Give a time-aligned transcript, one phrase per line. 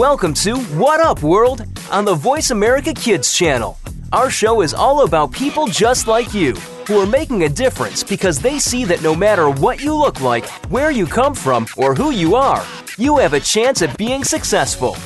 [0.00, 3.78] Welcome to What Up World on the Voice America Kids channel.
[4.14, 6.54] Our show is all about people just like you
[6.88, 10.46] who are making a difference because they see that no matter what you look like,
[10.70, 12.64] where you come from, or who you are,
[12.96, 14.96] you have a chance at being successful.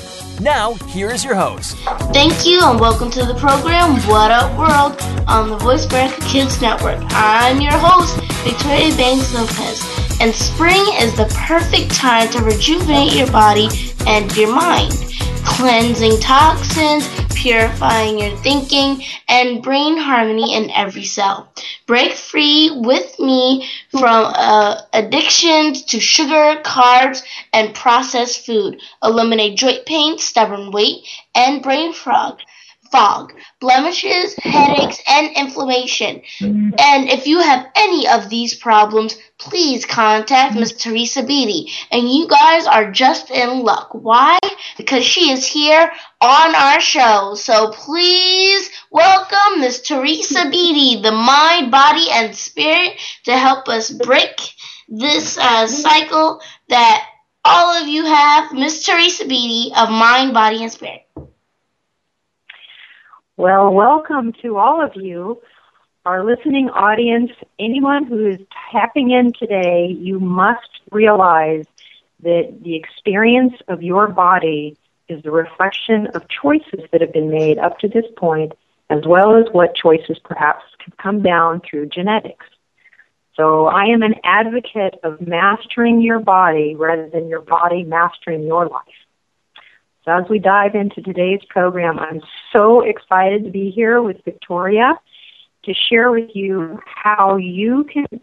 [0.40, 1.76] Now, here is your host.
[2.12, 6.60] Thank you and welcome to the program What Up World on the Voice America Kids
[6.60, 7.02] Network.
[7.10, 10.20] I'm your host, Victoria Baynes Lopez.
[10.20, 13.68] And spring is the perfect time to rejuvenate your body
[14.06, 14.92] and your mind,
[15.44, 21.52] cleansing toxins, purifying your thinking, and brain harmony in every cell.
[21.86, 27.22] Break free with me from uh, addictions to sugar, carbs,
[27.52, 28.80] and processed food.
[29.02, 32.40] Eliminate joint pain, stubborn weight, and brain fog
[32.94, 36.22] fog, blemishes, headaches, and inflammation.
[36.78, 41.72] And if you have any of these problems, please contact Miss Teresa Beatty.
[41.90, 43.88] And you guys are just in luck.
[43.92, 44.38] Why?
[44.76, 47.34] Because she is here on our show.
[47.34, 52.92] So please welcome Miss Teresa Beatty, the mind, body, and spirit,
[53.24, 54.36] to help us break
[54.86, 57.08] this uh, cycle that
[57.44, 58.52] all of you have.
[58.52, 61.03] Miss Teresa Beatty of Mind, Body, and Spirit.
[63.36, 65.42] Well, welcome to all of you,
[66.06, 67.32] our listening audience.
[67.58, 68.38] Anyone who is
[68.70, 71.64] tapping in today, you must realize
[72.22, 74.76] that the experience of your body
[75.08, 78.52] is the reflection of choices that have been made up to this point,
[78.88, 82.46] as well as what choices perhaps could come down through genetics.
[83.34, 88.68] So I am an advocate of mastering your body rather than your body mastering your
[88.68, 89.03] life.
[90.04, 92.20] So as we dive into today's program, I'm
[92.52, 94.94] so excited to be here with Victoria
[95.64, 98.20] to share with you how you can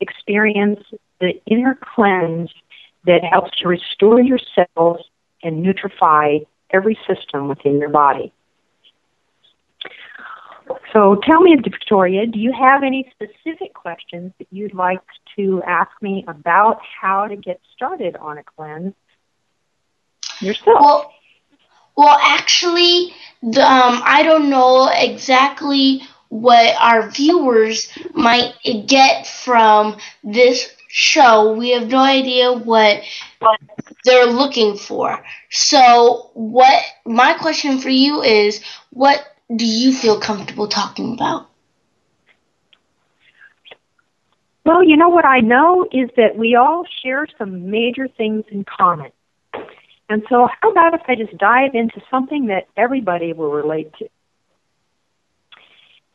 [0.00, 0.80] experience
[1.20, 2.50] the inner cleanse
[3.06, 5.00] that helps to restore your cells
[5.42, 8.32] and nutrify every system within your body.
[10.92, 15.00] So tell me, Victoria, do you have any specific questions that you'd like
[15.36, 18.94] to ask me about how to get started on a cleanse
[20.40, 20.80] yourself?
[20.80, 21.12] Well,
[21.96, 28.54] well, actually, the, um, I don't know exactly what our viewers might
[28.86, 31.52] get from this show.
[31.54, 33.02] We have no idea what
[34.04, 35.24] they're looking for.
[35.50, 39.22] So, what my question for you is, what
[39.54, 41.48] do you feel comfortable talking about?
[44.64, 48.64] Well, you know what I know is that we all share some major things in
[48.64, 49.12] common.
[50.08, 54.08] And so, how about if I just dive into something that everybody will relate to?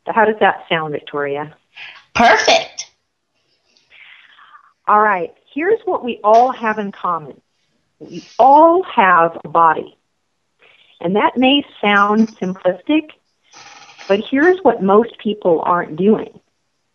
[0.06, 1.56] So how does that sound, Victoria?
[2.16, 2.92] Perfect.
[4.88, 7.42] All right, here's what we all have in common
[8.00, 9.98] we all have a body.
[11.02, 13.10] And that may sound simplistic,
[14.08, 16.40] but here's what most people aren't doing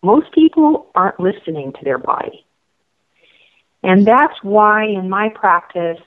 [0.02, 2.44] most people aren't listening to their body.
[3.82, 6.00] And that's why, in my practice,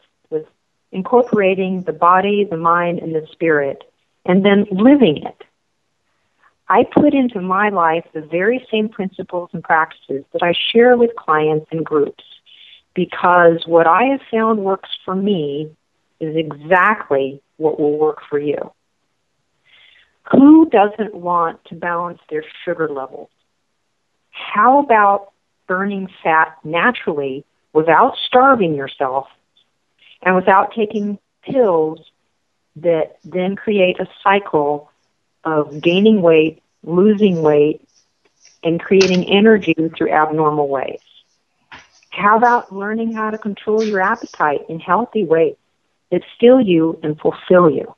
[0.95, 3.83] incorporating the body, the mind, and the spirit,
[4.25, 5.43] and then living it,
[6.69, 11.15] I put into my life the very same principles and practices that I share with
[11.15, 12.23] clients and groups
[12.95, 15.69] because what I have found works for me
[16.19, 18.71] is exactly what will work for you.
[20.31, 23.29] Who doesn't want to balance their sugar levels?
[24.31, 25.33] How about
[25.67, 29.27] burning fat naturally without starving yourself
[30.21, 31.99] and without taking pills
[32.77, 34.89] that then create a cycle
[35.43, 37.81] of gaining weight, losing weight,
[38.63, 40.99] and creating energy through abnormal ways.
[42.09, 45.55] How about learning how to control your appetite in healthy ways
[46.11, 47.93] that fill you and fulfill you?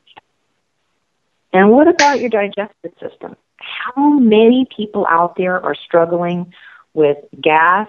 [1.53, 3.35] And what about your digestive system?
[3.57, 6.53] How many people out there are struggling
[6.94, 7.88] with gas,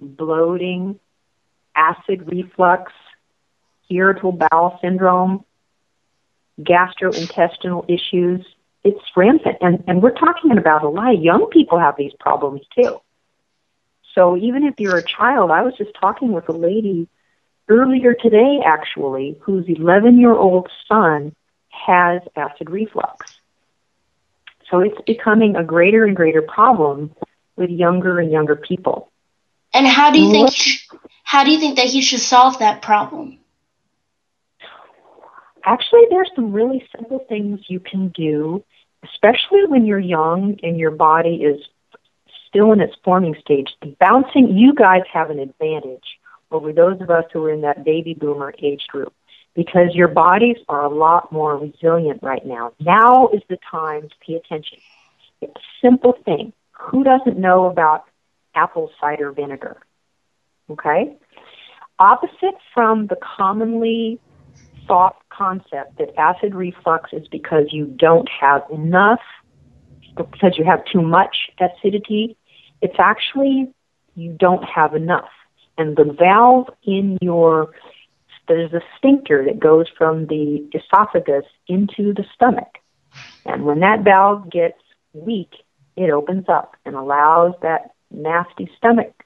[0.00, 0.98] bloating,
[1.76, 2.92] acid reflux,
[3.90, 5.44] irritable bowel syndrome,
[6.60, 8.44] gastrointestinal issues,
[8.82, 9.58] it's rampant.
[9.60, 13.00] And, and we're talking about a lot of young people have these problems too.
[14.14, 17.08] So even if you're a child, I was just talking with a lady
[17.68, 21.34] earlier today actually, whose 11 year old son
[21.68, 23.26] has acid reflux.
[24.70, 27.14] So it's becoming a greater and greater problem
[27.56, 29.10] with younger and younger people.
[29.72, 30.52] And how do you think
[31.24, 33.38] how do you think that he should solve that problem?
[35.64, 38.62] Actually, there's some really simple things you can do,
[39.02, 41.60] especially when you're young and your body is
[42.48, 43.68] still in its forming stage.
[43.82, 46.18] The bouncing, you guys have an advantage
[46.50, 49.12] over those of us who are in that baby boomer age group
[49.54, 52.72] because your bodies are a lot more resilient right now.
[52.78, 54.78] Now is the time to pay attention.
[55.40, 56.52] It's a simple thing.
[56.72, 58.04] Who doesn't know about
[58.54, 59.78] apple cider vinegar?
[60.70, 61.16] Okay?
[61.98, 64.20] Opposite from the commonly
[64.86, 69.20] thought concept that acid reflux is because you don't have enough,
[70.16, 72.36] because you have too much acidity,
[72.80, 73.72] it's actually
[74.14, 75.30] you don't have enough.
[75.76, 77.72] And the valve in your
[78.46, 82.78] there's a sphincter that goes from the esophagus into the stomach.
[83.46, 84.78] And when that valve gets
[85.14, 85.54] weak,
[85.96, 89.24] it opens up and allows that nasty stomach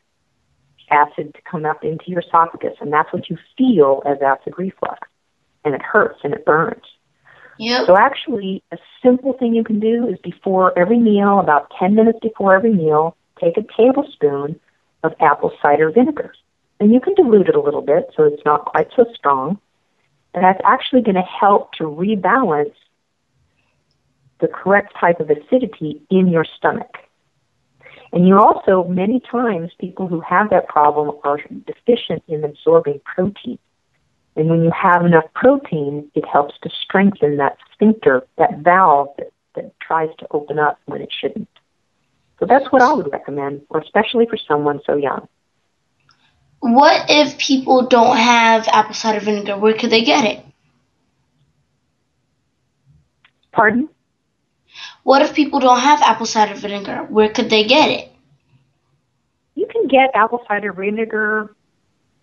[0.90, 2.74] acid to come up into your esophagus.
[2.80, 5.07] And that's what you feel as acid reflux.
[5.68, 6.82] And it hurts and it burns.
[7.58, 7.84] Yep.
[7.84, 12.20] So actually, a simple thing you can do is before every meal, about 10 minutes
[12.22, 14.58] before every meal, take a tablespoon
[15.02, 16.32] of apple cider vinegar
[16.80, 19.58] and you can dilute it a little bit so it's not quite so strong.
[20.32, 22.72] And that's actually going to help to rebalance
[24.40, 26.96] the correct type of acidity in your stomach.
[28.12, 33.58] And you also, many times, people who have that problem are deficient in absorbing protein.
[34.38, 39.32] And when you have enough protein, it helps to strengthen that sphincter, that valve that,
[39.56, 41.48] that tries to open up when it shouldn't.
[42.38, 45.26] So that's what I would recommend, especially for someone so young.
[46.60, 49.58] What if people don't have apple cider vinegar?
[49.58, 50.44] Where could they get it?
[53.50, 53.88] Pardon?
[55.02, 57.06] What if people don't have apple cider vinegar?
[57.08, 58.12] Where could they get it?
[59.56, 61.56] You can get apple cider vinegar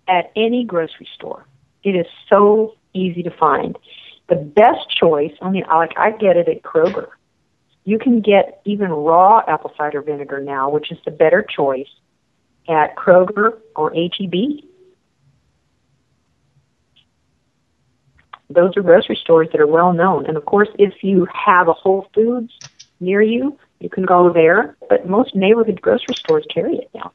[0.08, 1.46] at any grocery store.
[1.86, 3.78] It is so easy to find.
[4.28, 7.10] The best choice, I mean, like I get it at Kroger.
[7.84, 11.88] You can get even raw apple cider vinegar now, which is the better choice
[12.68, 14.66] at Kroger or HEB.
[18.50, 20.26] Those are grocery stores that are well known.
[20.26, 22.52] And of course, if you have a Whole Foods
[23.00, 24.76] near you, you can go there.
[24.90, 27.12] But most neighborhood grocery stores carry it now.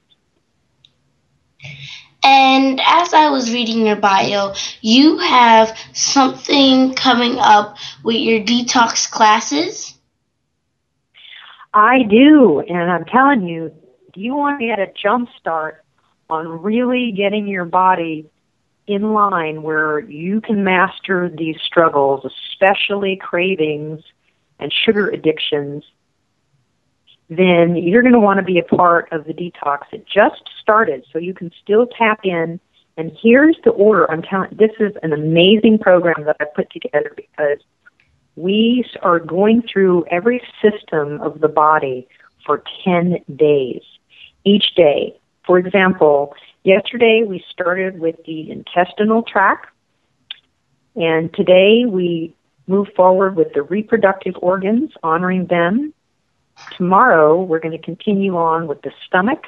[2.22, 9.10] And as I was reading your bio, you have something coming up with your detox
[9.10, 9.94] classes?
[11.72, 13.72] I do, and I'm telling you,
[14.12, 15.84] do you want to get a jump start
[16.28, 18.28] on really getting your body
[18.86, 24.02] in line where you can master these struggles, especially cravings
[24.58, 25.84] and sugar addictions,
[27.30, 29.84] then you're going to want to be a part of the detox.
[29.92, 32.58] It just started, so you can still tap in.
[32.96, 34.10] And here's the order.
[34.10, 37.58] I'm telling this is an amazing program that I put together because
[38.34, 42.08] we are going through every system of the body
[42.44, 43.82] for 10 days
[44.44, 45.16] each day.
[45.46, 46.34] For example,
[46.64, 49.68] yesterday we started with the intestinal tract,
[50.96, 52.34] and today we
[52.66, 55.94] move forward with the reproductive organs, honoring them.
[56.76, 59.44] Tomorrow we're going to continue on with the stomach.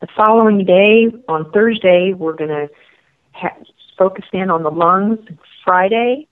[0.00, 2.68] The following day, on Thursday, we're going to
[3.32, 3.56] ha-
[3.96, 5.18] focus in on the lungs.
[5.64, 6.26] Friday,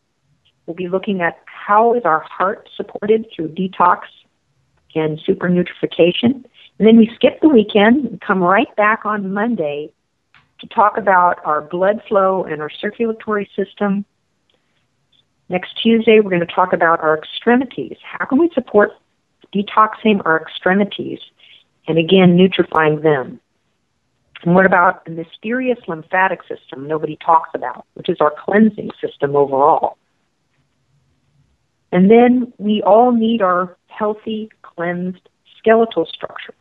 [0.67, 4.01] we'll be looking at how is our heart supported through detox
[4.95, 6.45] and super nutrification.
[6.79, 9.93] And then we skip the weekend and come right back on Monday
[10.61, 14.05] to talk about our blood flow and our circulatory system.
[15.49, 17.97] Next Tuesday, we're going to talk about our extremities.
[18.03, 18.93] How can we support
[19.55, 21.21] detoxing our extremities
[21.89, 23.41] and again, nutrifying them?
[24.43, 29.37] And what about the mysterious lymphatic system nobody talks about, which is our cleansing system
[29.37, 29.99] overall?
[31.93, 35.29] And then we all need our healthy, cleansed
[35.59, 36.55] skeletal structure.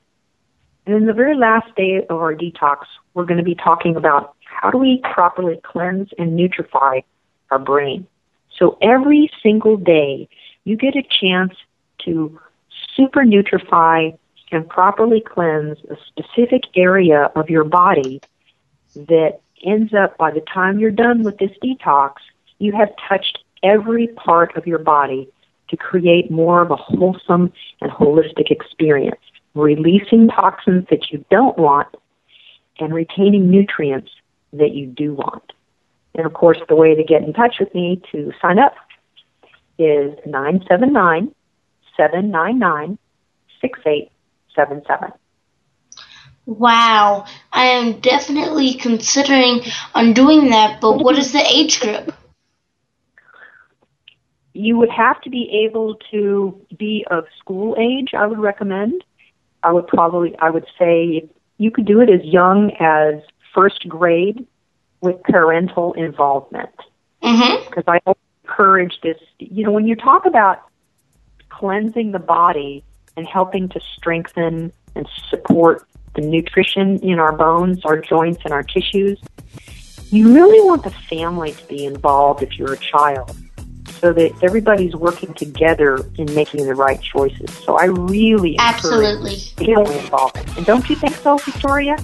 [0.86, 4.36] And in the very last day of our detox, we're going to be talking about
[4.44, 7.04] how do we properly cleanse and nutrify
[7.52, 8.08] our brain.
[8.58, 10.28] So every single day,
[10.66, 11.54] you get a chance
[12.06, 12.40] to
[13.00, 14.18] super nutrify
[14.52, 18.22] and properly cleanse a specific area of your body
[18.96, 22.14] that ends up by the time you're done with this detox,
[22.58, 25.30] you have touched every part of your body
[25.70, 29.22] to create more of a wholesome and holistic experience
[29.56, 31.88] releasing toxins that you don't want,
[32.80, 34.12] and retaining nutrients
[34.54, 35.54] that you do want.
[36.16, 38.74] And of course, the way to get in touch with me to sign up
[39.78, 41.34] is 979
[42.00, 42.98] 799
[43.60, 45.12] 6877.
[46.46, 49.62] Wow, I am definitely considering
[49.94, 52.16] on doing that, but what is the age group?
[54.54, 59.04] You would have to be able to be of school age, I would recommend.
[59.62, 63.22] I would probably I would say you could do it as young as
[63.54, 64.48] first grade
[65.02, 66.74] with parental involvement.
[67.22, 67.70] Mm-hmm.
[67.70, 68.00] Because I
[68.44, 69.18] encourage this.
[69.38, 70.69] You know, when you talk about
[71.60, 72.84] cleansing the body
[73.18, 75.86] and helping to strengthen and support
[76.16, 79.20] the nutrition in our bones, our joints, and our tissues,
[80.10, 83.36] you really want the family to be involved if you're a child
[84.02, 87.54] so that everybody's working together in making the right choices.
[87.66, 89.36] So I really Absolutely.
[89.36, 90.58] family involvement.
[90.58, 91.98] And don't you think so, Victoria?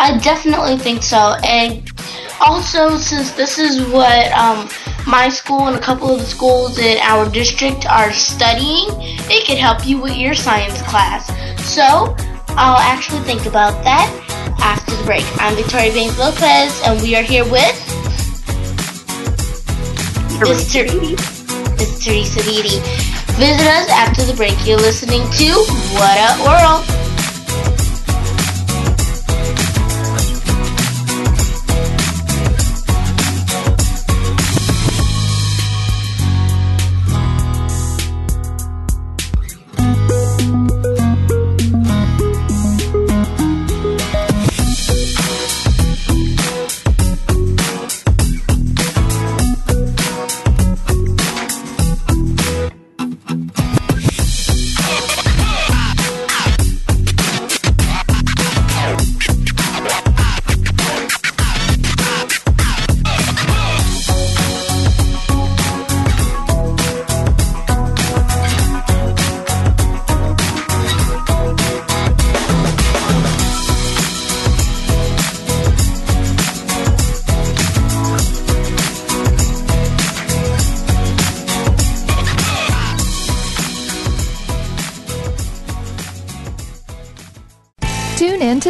[0.00, 1.36] I definitely think so.
[1.44, 1.88] And
[2.40, 4.68] also, since this is what um,
[5.06, 8.86] my school and a couple of the schools in our district are studying,
[9.28, 11.26] it could help you with your science class.
[11.64, 12.16] So,
[12.48, 14.08] I'll actually think about that
[14.60, 15.24] after the break.
[15.38, 17.76] I'm Victoria Baynes Lopez, and we are here with
[20.40, 22.80] Miss Teresa Beatty.
[23.36, 24.56] Visit us after the break.
[24.66, 25.48] You're listening to
[25.94, 27.09] What Up World.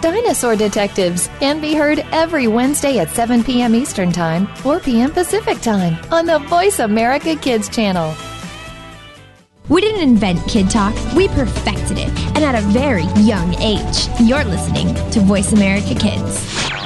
[0.00, 3.74] Dinosaur Detectives can be heard every Wednesday at 7 p.m.
[3.74, 5.10] Eastern Time, 4 p.m.
[5.10, 8.14] Pacific Time on the Voice America Kids channel.
[9.68, 14.08] We didn't invent Kid Talk, we perfected it, and at a very young age.
[14.20, 16.85] You're listening to Voice America Kids.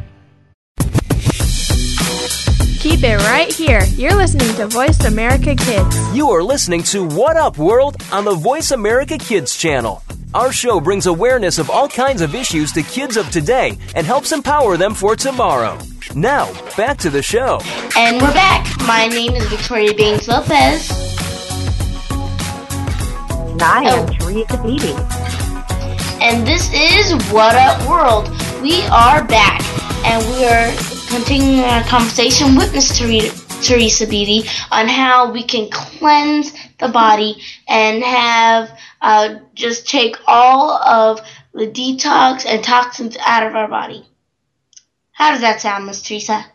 [2.91, 3.83] Keep it right here.
[3.95, 5.95] You're listening to Voice America Kids.
[6.15, 10.03] You are listening to What Up World on the Voice America Kids channel.
[10.33, 14.33] Our show brings awareness of all kinds of issues to kids of today and helps
[14.33, 15.77] empower them for tomorrow.
[16.15, 17.61] Now, back to the show.
[17.95, 18.67] And we're back.
[18.85, 20.89] My name is Victoria Baynes Lopez.
[22.11, 23.47] Oh.
[23.53, 24.13] And I am Oh.
[24.19, 24.93] Teresa Beatty.
[26.21, 28.27] and this is What Up World.
[28.61, 29.61] We are back,
[30.05, 30.71] and we are
[31.11, 37.35] continuing our conversation with Miss Tere- Teresa Beatty on how we can cleanse the body
[37.67, 41.19] and have uh, just take all of
[41.53, 44.07] the detox and toxins out of our body.
[45.11, 46.45] How does that sound, Miss Teresa?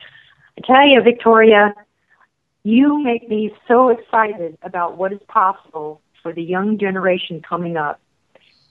[0.00, 1.74] I tell you, Victoria,
[2.64, 8.00] you make me so excited about what is possible for the young generation coming up.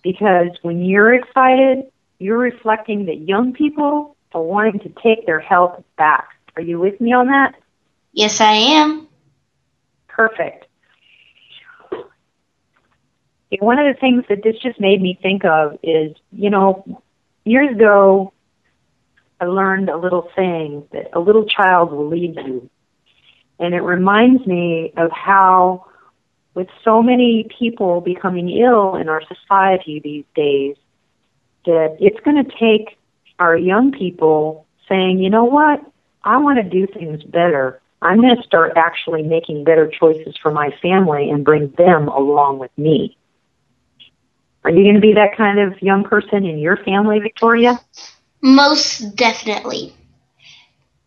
[0.01, 1.85] Because when you're excited,
[2.17, 6.27] you're reflecting that young people are wanting to take their health back.
[6.57, 7.55] Are you with me on that?
[8.11, 9.07] Yes, I am.
[10.09, 10.67] Perfect.
[13.59, 17.01] One of the things that this just made me think of is, you know,
[17.45, 18.33] years ago,
[19.39, 22.69] I learned a little saying that a little child will lead you.
[23.57, 25.85] And it reminds me of how,
[26.53, 30.75] with so many people becoming ill in our society these days,
[31.65, 32.97] that it's going to take
[33.39, 35.81] our young people saying, you know what,
[36.23, 37.81] I want to do things better.
[38.01, 42.59] I'm going to start actually making better choices for my family and bring them along
[42.59, 43.17] with me.
[44.63, 47.79] Are you going to be that kind of young person in your family, Victoria?
[48.41, 49.93] Most definitely.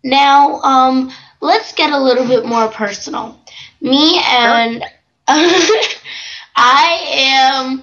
[0.02, 3.38] Now, um, let's get a little bit more personal.
[3.80, 4.82] Me and
[6.56, 7.82] I am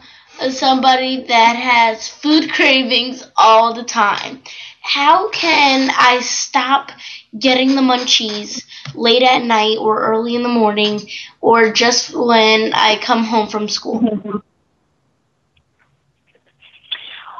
[0.49, 4.41] somebody that has food cravings all the time.
[4.81, 6.91] How can I stop
[7.39, 8.63] getting the munchies
[8.93, 11.01] late at night or early in the morning
[11.41, 14.43] or just when I come home from school?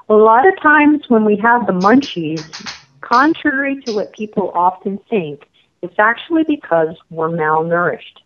[0.08, 2.44] A lot of times when we have the munchies,
[3.02, 5.48] contrary to what people often think,
[5.82, 8.22] it's actually because we're malnourished.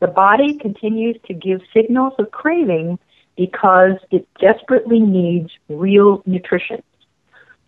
[0.00, 2.98] The body continues to give signals of craving
[3.38, 6.82] because it desperately needs real nutrition.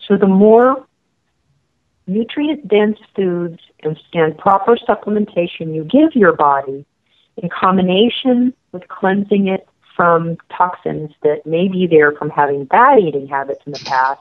[0.07, 0.85] So the more
[2.09, 6.85] nutrient dense foods and, and proper supplementation you give your body
[7.37, 13.29] in combination with cleansing it from toxins that may be there from having bad eating
[13.29, 14.21] habits in the past,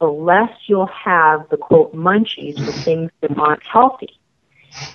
[0.00, 4.18] the less you'll have the quote munchies for things that aren't healthy.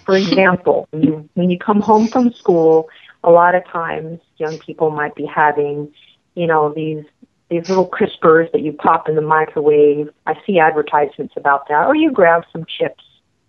[0.06, 2.90] For example, when you, when you come home from school,
[3.26, 5.92] a lot of times young people might be having,
[6.36, 7.04] you know, these
[7.50, 10.10] these little crispers that you pop in the microwave.
[10.26, 11.86] I see advertisements about that.
[11.88, 13.04] Or you grab some chips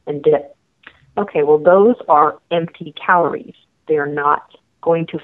[0.07, 0.57] and dip.
[1.17, 3.55] Okay, well those are empty calories.
[3.87, 4.51] They're not
[4.83, 5.21] going to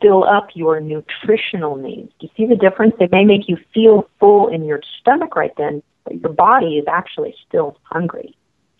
[0.00, 2.12] fill up your nutritional needs.
[2.18, 2.94] Do you see the difference?
[2.98, 6.84] They may make you feel full in your stomach right then, but your body is
[6.88, 8.36] actually still hungry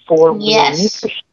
[0.07, 0.83] for yes.
[0.83, 1.25] nutrition.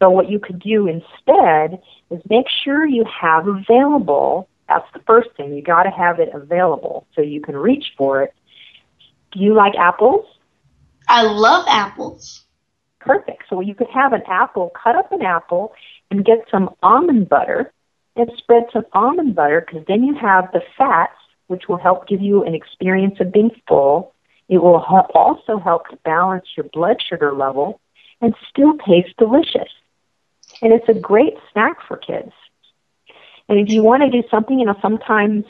[0.00, 5.30] So what you could do instead is make sure you have available, that's the first
[5.36, 8.34] thing, you gotta have it available so you can reach for it.
[9.32, 10.26] Do you like apples?
[11.08, 12.44] I love apples.
[13.00, 13.44] Perfect.
[13.50, 15.74] So you could have an apple, cut up an apple,
[16.10, 17.72] and get some almond butter
[18.16, 21.16] and spread some almond butter because then you have the fats,
[21.48, 24.14] which will help give you an experience of being full.
[24.48, 24.84] It will
[25.14, 27.80] also help to balance your blood sugar level
[28.20, 29.70] and still taste delicious.
[30.62, 32.32] And it's a great snack for kids.
[33.48, 35.44] And if you want to do something, you know, sometimes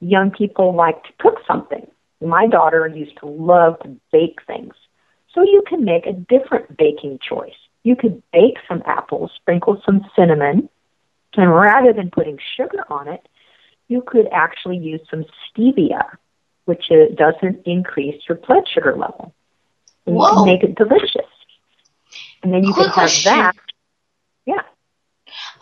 [0.00, 1.86] young people like to cook something.
[2.20, 4.74] My daughter used to love to bake things.
[5.34, 7.54] So you can make a different baking choice.
[7.82, 10.68] You could bake some apples, sprinkle some cinnamon,
[11.36, 13.26] and rather than putting sugar on it,
[13.88, 16.02] you could actually use some stevia,
[16.64, 19.32] which doesn't increase your blood sugar level.
[20.06, 21.30] And you can make it delicious.
[22.42, 23.32] And then you Quick can have question.
[23.32, 23.56] that.
[24.46, 24.62] Yeah.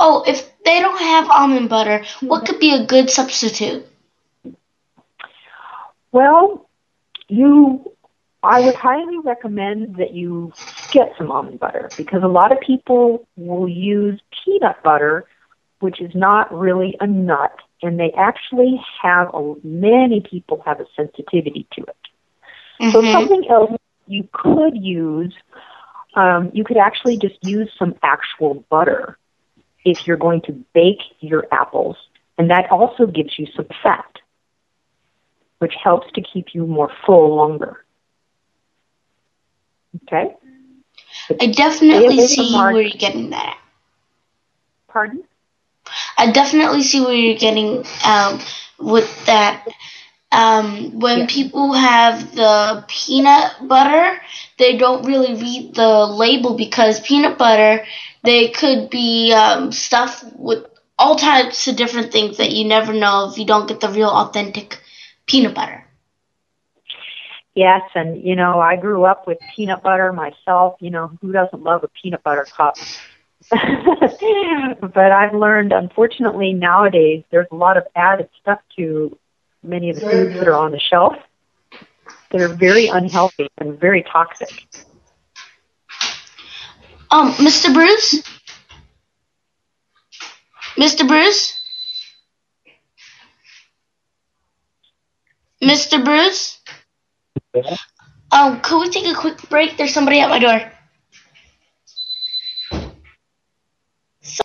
[0.00, 3.86] Oh, if they don't have almond butter, what could be a good substitute?
[6.12, 6.68] Well,
[7.28, 7.84] you,
[8.42, 10.52] I would highly recommend that you
[10.92, 15.26] get some almond butter because a lot of people will use peanut butter,
[15.80, 20.86] which is not really a nut, and they actually have a, many people have a
[20.96, 21.96] sensitivity to it.
[22.92, 23.12] So Mhm.
[23.12, 23.72] something else
[24.06, 25.34] you could use,
[26.14, 29.16] um, you could actually just use some actual butter
[29.84, 31.96] if you're going to bake your apples,
[32.38, 34.18] and that also gives you some fat,
[35.58, 37.84] which helps to keep you more full longer.
[40.08, 40.34] Okay?
[41.40, 43.58] I definitely It is a see mark- where you're getting that.
[44.88, 45.22] Pardon?
[46.18, 48.40] I definitely see where you're getting um,
[48.78, 49.66] with that.
[50.32, 51.26] Um, when Yeah.
[51.28, 54.20] people have the peanut butter,
[54.60, 57.84] they don't really read the label because peanut butter,
[58.24, 60.66] they could be um, stuffed with
[60.98, 64.10] all types of different things that you never know if you don't get the real
[64.10, 64.80] authentic
[65.26, 65.84] peanut butter.
[67.54, 70.76] Yes, and you know, I grew up with peanut butter myself.
[70.80, 72.76] You know, who doesn't love a peanut butter cup?
[73.50, 79.18] but I've learned, unfortunately, nowadays there's a lot of added stuff to
[79.62, 81.14] many of the foods that are on the shelf
[82.30, 84.64] that are very unhealthy and very toxic.
[87.10, 87.72] Um, Mr.
[87.74, 88.22] Bruce?
[90.76, 91.06] Mr.
[91.06, 91.54] Bruce?
[95.62, 96.02] Mr.
[96.04, 96.58] Bruce?
[98.32, 99.76] Um, could we take a quick break?
[99.76, 100.72] There's somebody at my door.
[104.22, 104.42] So,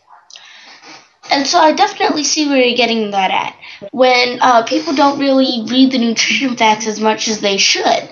[1.32, 3.56] and so I definitely see where you're getting that at.
[3.92, 8.10] When uh, people don't really read the nutrition facts as much as they should.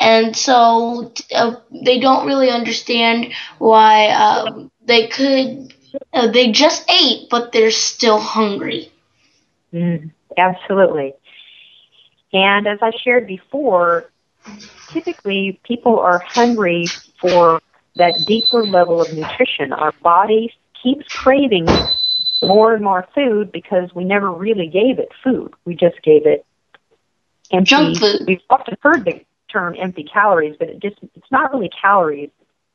[0.00, 5.72] And so uh, they don't really understand why um, they could,
[6.12, 8.92] uh, they just ate, but they're still hungry.
[9.72, 11.14] Mm, absolutely.
[12.32, 14.10] And as I shared before,
[14.88, 16.86] typically people are hungry
[17.20, 17.60] for
[17.96, 19.72] that deeper level of nutrition.
[19.72, 21.66] Our body keeps craving
[22.42, 25.52] more and more food because we never really gave it food.
[25.64, 26.46] We just gave it
[27.50, 27.68] empty.
[27.68, 28.22] Junk food.
[28.26, 32.30] We've often heard the term empty calories, but it just it's not really calories.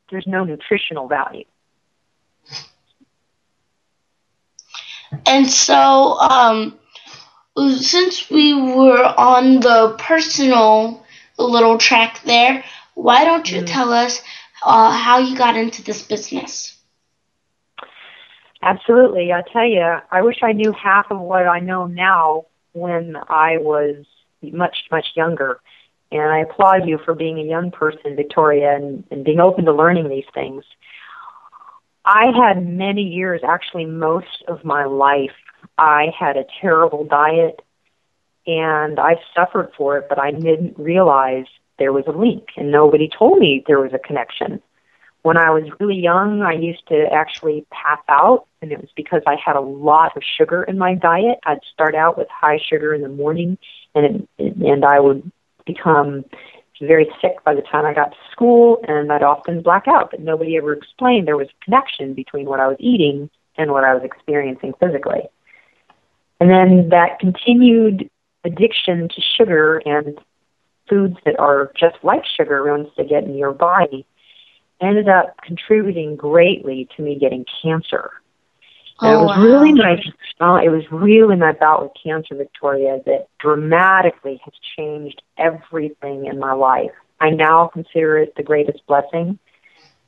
[0.10, 1.45] There's no nutritional value.
[5.26, 6.78] And so, um,
[7.78, 11.06] since we were on the personal
[11.38, 12.63] little track there,
[12.95, 13.67] why don't you mm.
[13.67, 14.21] tell us
[14.63, 16.73] uh, how you got into this business?
[18.63, 19.34] Absolutely.
[19.34, 23.58] I tell you, I wish I knew half of what I know now when I
[23.58, 24.06] was
[24.41, 25.60] much, much younger.
[26.13, 29.73] And I applaud you for being a young person, Victoria, and, and being open to
[29.73, 30.63] learning these things.
[32.06, 35.36] I had many years, actually most of my life,
[35.78, 37.62] I had a terrible diet
[38.47, 41.45] and I suffered for it, but I didn't realize
[41.80, 44.62] there was a link and nobody told me there was a connection.
[45.24, 49.22] When I was really young, I used to actually pass out and it was because
[49.26, 51.40] I had a lot of sugar in my diet.
[51.46, 53.58] I'd start out with high sugar in the morning
[53.96, 55.32] and it, and I would
[55.66, 56.26] become
[56.82, 60.20] very sick by the time I got to school and I'd often black out, but
[60.20, 63.94] nobody ever explained there was a connection between what I was eating and what I
[63.94, 65.30] was experiencing physically.
[66.42, 68.10] And then that continued
[68.44, 70.20] addiction to sugar and
[70.90, 74.06] foods that are just like sugar once they get in your body
[74.84, 78.12] ended up contributing greatly to me getting cancer.
[79.02, 79.43] And oh, it was wow.
[79.43, 79.98] really my
[80.39, 86.39] uh, it was really my bout with cancer, Victoria, that dramatically has changed everything in
[86.39, 86.91] my life.
[87.19, 89.39] I now consider it the greatest blessing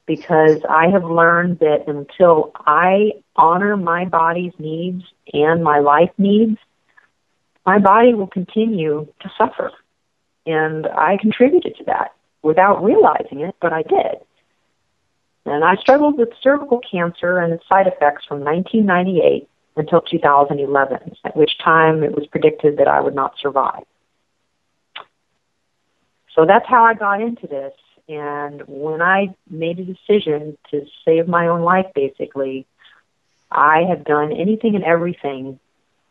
[0.05, 6.57] because I have learned that until I honor my body's needs and my life needs,
[7.65, 9.71] my body will continue to suffer.
[10.45, 14.17] And I contributed to that without realizing it, but I did.
[15.45, 21.37] And I struggled with cervical cancer and its side effects from 1998 until 2011, at
[21.37, 23.83] which time it was predicted that I would not survive.
[26.33, 27.73] So that's how I got into this.
[28.07, 32.65] And when I made a decision to save my own life, basically,
[33.51, 35.59] I have done anything and everything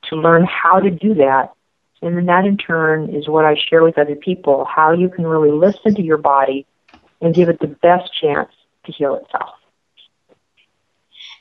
[0.09, 1.55] to learn how to do that.
[2.03, 5.27] And then that in turn is what I share with other people how you can
[5.27, 6.66] really listen to your body
[7.20, 8.51] and give it the best chance
[8.87, 9.55] to heal itself.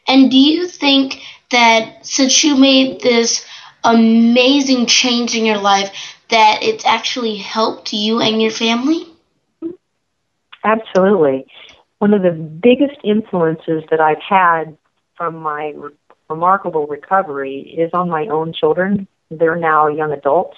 [0.07, 3.45] And do you think that since you made this
[3.83, 5.91] amazing change in your life,
[6.29, 9.05] that it's actually helped you and your family?
[10.63, 11.45] Absolutely.
[11.99, 14.77] One of the biggest influences that I've had
[15.15, 15.91] from my re-
[16.29, 19.07] remarkable recovery is on my own children.
[19.29, 20.57] They're now young adults.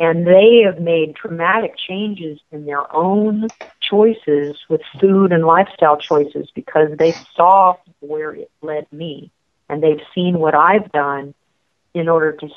[0.00, 3.48] And they have made dramatic changes in their own
[3.80, 9.30] choices with food and lifestyle choices because they saw where it led me.
[9.68, 11.34] And they've seen what I've done
[11.94, 12.48] in order to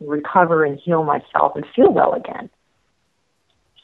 [0.00, 2.48] recover and heal myself and feel well again.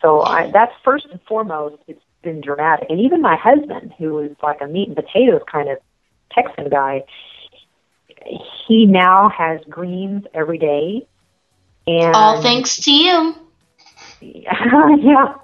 [0.00, 1.76] So I, that's first and foremost.
[1.86, 5.68] It's been dramatic, and even my husband, who is like a meat and potatoes kind
[5.68, 5.78] of
[6.32, 7.04] Texan guy,
[8.66, 11.06] he now has greens every day.
[11.86, 13.34] And all thanks to you.
[14.20, 15.34] yeah,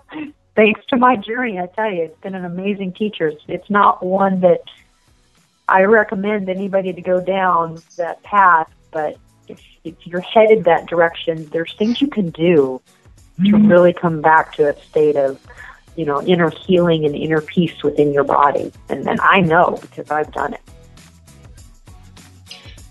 [0.57, 1.59] thanks to my journey.
[1.59, 3.33] I tell you, it's been an amazing teacher.
[3.47, 4.63] It's not one that
[5.69, 11.47] I recommend anybody to go down that path, but if, if you're headed that direction,
[11.51, 12.81] there's things you can do
[13.37, 13.67] to mm-hmm.
[13.67, 15.41] really come back to a state of,
[15.97, 18.73] you know, inner healing and inner peace within your body.
[18.89, 20.61] And, and I know because I've done it.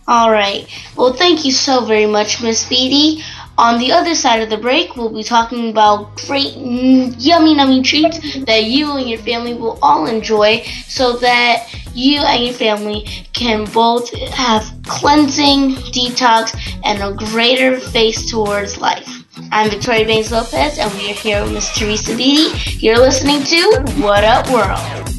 [0.07, 0.67] All right.
[0.95, 3.23] Well, thank you so very much, Miss Beatty.
[3.59, 8.17] On the other side of the break, we'll be talking about great, yummy, yummy treats
[8.45, 13.01] that you and your family will all enjoy so that you and your family
[13.33, 19.25] can both have cleansing, detox, and a greater face towards life.
[19.51, 22.57] I'm Victoria Baynes Lopez, and we are here with Miss Teresa Beatty.
[22.77, 25.18] You're listening to What Up World.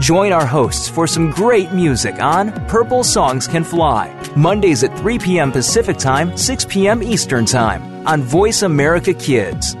[0.00, 5.20] Join our hosts for some great music on Purple Songs Can Fly, Mondays at 3
[5.20, 5.52] p.m.
[5.52, 7.00] Pacific Time, 6 p.m.
[7.00, 9.76] Eastern Time on Voice America Kids.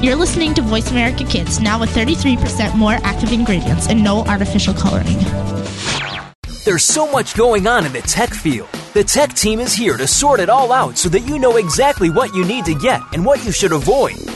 [0.00, 4.72] You're listening to Voice America Kids, now with 33% more active ingredients and no artificial
[4.72, 5.18] coloring.
[6.64, 8.68] There's so much going on in the tech field.
[8.94, 12.10] The tech team is here to sort it all out so that you know exactly
[12.10, 14.35] what you need to get and what you should avoid.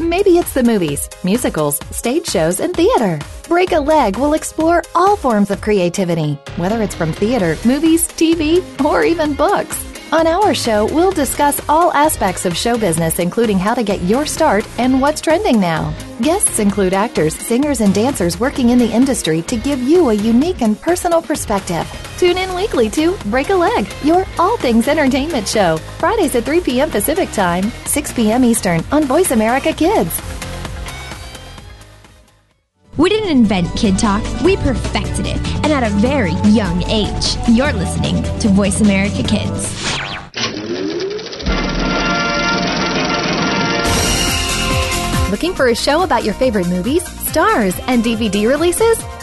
[0.00, 3.18] Maybe it's the movies, musicals, stage shows, and theater.
[3.48, 8.62] Break a Leg will explore all forms of creativity, whether it's from theater, movies, TV,
[8.84, 9.76] or even books.
[10.10, 14.24] On our show, we'll discuss all aspects of show business, including how to get your
[14.24, 15.94] start and what's trending now.
[16.22, 20.62] Guests include actors, singers, and dancers working in the industry to give you a unique
[20.62, 21.86] and personal perspective.
[22.16, 26.62] Tune in weekly to Break a Leg, your all things entertainment show, Fridays at 3
[26.62, 26.90] p.m.
[26.90, 28.44] Pacific Time, 6 p.m.
[28.44, 30.18] Eastern on Voice America Kids.
[32.98, 37.36] We didn't invent Kid Talk, we perfected it, and at a very young age.
[37.48, 39.72] You're listening to Voice America Kids.
[45.30, 48.98] Looking for a show about your favorite movies, stars, and DVD releases?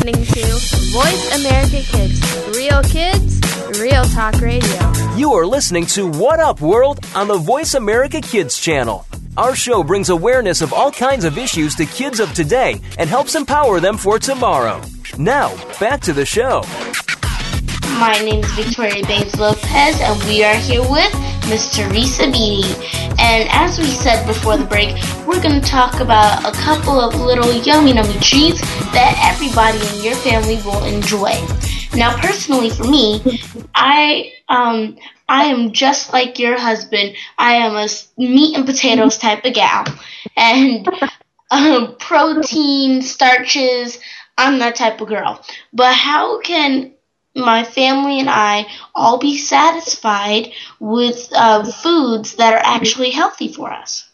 [0.00, 2.56] to Voice America Kids.
[2.56, 3.40] Real kids,
[3.80, 4.92] real talk radio.
[5.16, 9.06] You are listening to What Up World on the Voice America Kids channel.
[9.36, 13.34] Our show brings awareness of all kinds of issues to kids of today and helps
[13.34, 14.80] empower them for tomorrow.
[15.18, 16.62] Now, back to the show.
[17.98, 21.12] My name is Victoria Baynes Lopez, and we are here with
[21.48, 23.07] Miss Teresa Beatty.
[23.18, 24.94] And as we said before the break,
[25.26, 28.60] we're going to talk about a couple of little yummy nummy treats
[28.92, 31.34] that everybody in your family will enjoy.
[31.94, 33.20] Now, personally, for me,
[33.74, 34.96] I um
[35.28, 37.16] I am just like your husband.
[37.36, 39.84] I am a meat and potatoes type of gal,
[40.36, 40.88] and
[41.50, 43.98] um, protein, starches.
[44.36, 45.44] I'm that type of girl.
[45.72, 46.92] But how can
[47.38, 53.72] my family and I all be satisfied with uh, foods that are actually healthy for
[53.72, 54.10] us?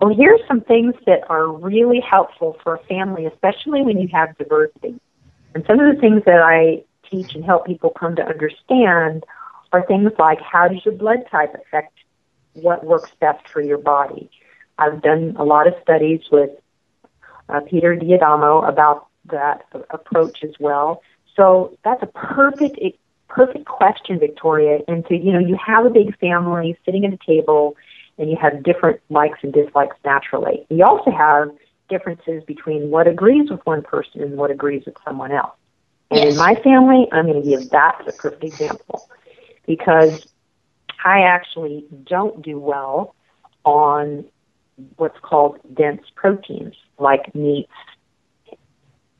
[0.00, 4.36] Well, here's some things that are really helpful for a family, especially when you have
[4.36, 5.00] diversity.
[5.54, 9.24] And some of the things that I teach and help people come to understand
[9.72, 11.92] are things like how does your blood type affect
[12.54, 14.30] what works best for your body?
[14.78, 16.50] I've done a lot of studies with
[17.48, 21.02] uh, Peter D'Adamo about that approach as well.
[21.36, 22.78] So that's a perfect
[23.28, 24.78] perfect question, Victoria.
[24.86, 27.76] And to you know, you have a big family sitting at a table,
[28.18, 30.66] and you have different likes and dislikes naturally.
[30.70, 31.48] You also have
[31.88, 35.54] differences between what agrees with one person and what agrees with someone else.
[36.10, 36.32] And Yes.
[36.32, 39.08] in my family, I'm going to give that as a perfect example
[39.66, 40.12] because
[41.04, 43.14] I actually don't do well
[43.64, 44.24] on
[44.96, 47.72] what's called dense proteins like meats,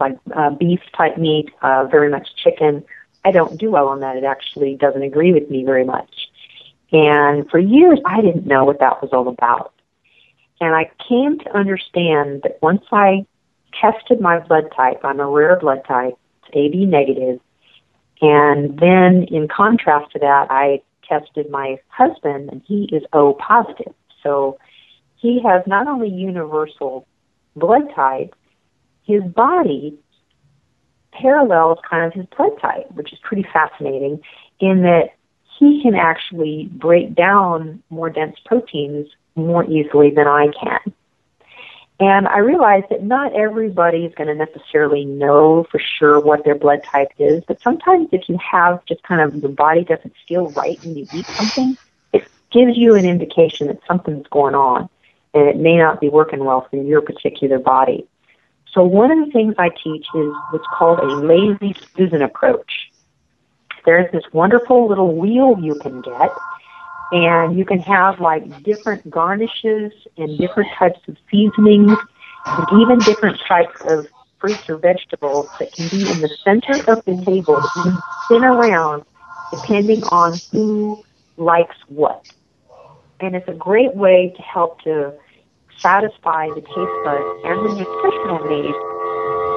[0.01, 2.85] like uh, beef type meat, uh, very much chicken.
[3.25, 4.17] I don't do well on that.
[4.17, 6.29] It actually doesn't agree with me very much.
[6.93, 9.73] And for years, I didn't know what that was all about.
[10.61, 13.27] And I came to understand that once I
[13.81, 17.17] tested my blood type, I'm a rare blood type, it's AB negative.
[17.17, 17.41] negative,
[18.21, 23.93] and then in contrast to that, I tested my husband, and he is O positive.
[24.23, 24.59] So
[25.17, 27.07] he has not only universal
[27.55, 28.35] blood type,
[29.05, 29.99] his body
[31.13, 34.21] parallels kind of his blood type, which is pretty fascinating
[34.61, 35.15] in that
[35.59, 40.93] he can actually break down more dense proteins more easily than I can.
[42.01, 46.57] And I realized that not everybody is going to necessarily know for sure what their
[46.57, 50.51] blood type is, but sometimes if you have just kind of the body doesn't feel
[50.51, 51.79] right when you eat something,
[52.13, 54.89] it gives you an indication that something's going on
[55.35, 58.09] and it may not be working well for your particular body.
[58.75, 62.91] So one of the things I teach is what's called a lazy Susan approach.
[63.87, 66.31] There's this wonderful little wheel you can get,
[67.13, 71.97] and you can have like different garnishes and different types of seasonings,
[72.47, 74.09] and even different types of
[74.41, 79.05] fruits or vegetables that can be in the center of the table you spin around
[79.53, 81.03] depending on who
[81.37, 82.25] likes what.
[83.21, 85.15] And it's a great way to help to
[85.79, 88.77] satisfy the taste buds and the nutritional needs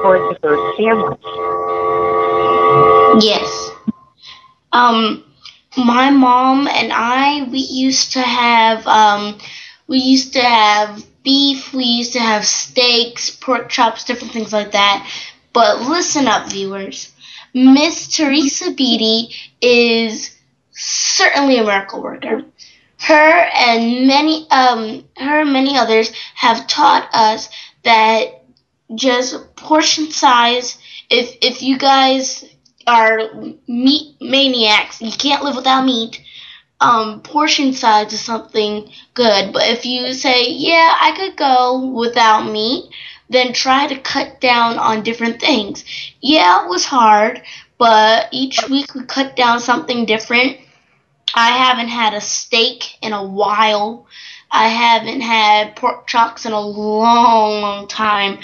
[0.02, 1.20] for a diverse sandwich.
[3.24, 3.70] Yes.
[4.72, 5.24] Um,
[5.76, 9.38] my mom and I, we used to have, um,
[9.86, 14.72] we used to have beef, we used to have steaks, pork chops, different things like
[14.72, 15.08] that.
[15.52, 17.12] But listen up, viewers.
[17.54, 20.36] Miss Teresa Beatty is
[20.72, 22.44] certainly a miracle worker.
[22.98, 27.48] Her and many, um, her and many others have taught us
[27.84, 28.42] that
[28.94, 30.78] just portion size.
[31.10, 32.44] If if you guys
[32.86, 33.30] are
[33.68, 36.20] meat maniacs, you can't live without meat.
[36.80, 42.46] Um, portion size is something good, but if you say, yeah, I could go without
[42.50, 42.84] meat,
[43.30, 45.84] then try to cut down on different things.
[46.20, 47.42] Yeah, it was hard,
[47.78, 50.58] but each week we cut down something different.
[51.34, 54.06] I haven't had a steak in a while.
[54.50, 58.38] I haven't had pork chops in a long, long time.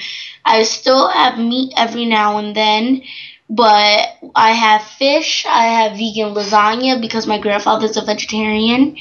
[0.45, 3.03] I still have meat every now and then,
[3.49, 5.47] but I have fish.
[5.49, 8.97] I have vegan lasagna because my grandfather's a vegetarian,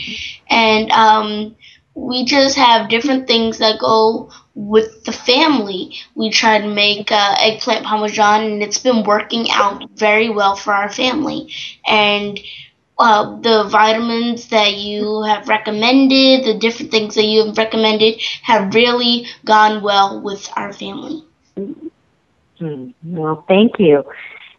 [0.50, 1.56] and um,
[1.96, 5.96] we just have different things that go with the family.
[6.16, 10.74] We try to make uh, eggplant parmesan, and it's been working out very well for
[10.74, 11.52] our family.
[11.86, 12.40] And
[12.98, 18.74] uh, the vitamins that you have recommended, the different things that you have recommended, have
[18.74, 21.24] really gone well with our family.
[22.60, 22.88] Hmm.
[23.04, 24.04] Well, thank you.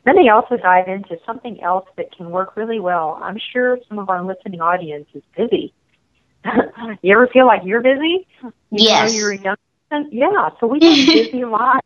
[0.07, 3.19] Let me also dive into something else that can work really well.
[3.23, 5.73] I'm sure some of our listening audience is busy.
[7.03, 8.27] you ever feel like you're busy?
[8.71, 9.15] You yes.
[9.15, 9.57] You're a young
[9.91, 10.09] person?
[10.13, 11.81] Yeah, so we have busy lives.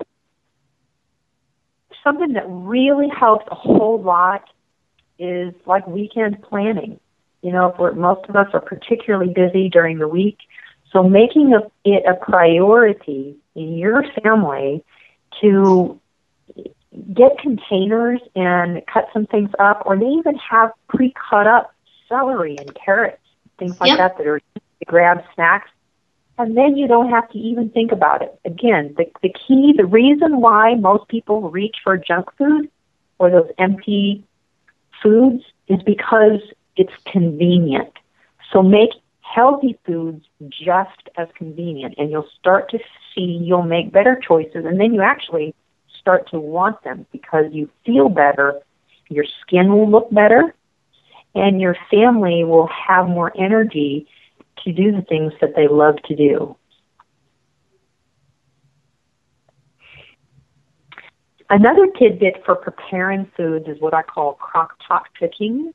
[2.02, 4.42] Something that really helps a whole lot
[5.18, 7.00] is like weekend planning.
[7.42, 10.38] You know, if we're, most of us are particularly busy during the week,
[10.92, 14.82] so making a, it a priority in your family
[15.40, 16.00] to
[17.14, 21.74] get containers and cut some things up, or they even have pre-cut up
[22.08, 23.22] celery and carrots,
[23.58, 23.98] things like Yep.
[23.98, 25.70] that that are to grab snacks.
[26.38, 28.38] And then you don't have to even think about it.
[28.44, 32.70] Again, the, the key, the reason why most people reach for junk food
[33.18, 34.24] or those empty
[35.02, 36.40] foods is because
[36.76, 37.92] it's convenient.
[38.52, 42.78] So make healthy foods just as convenient and you'll start to
[43.14, 45.54] see you'll make better choices and then you actually
[46.00, 48.58] start to want them because you feel better,
[49.10, 50.54] your skin will look better,
[51.34, 54.06] and your family will have more energy
[54.64, 56.56] to do the things that they love to do.
[61.50, 65.72] Another tidbit for preparing foods is what I call crock pot cooking.